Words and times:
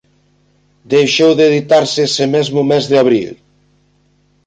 Deixou 0.93 1.31
de 1.37 1.43
editarse 1.51 1.99
ese 2.07 2.25
mesmo 2.35 2.59
mes 2.71 2.83
de 2.91 2.97
abril. 3.03 3.29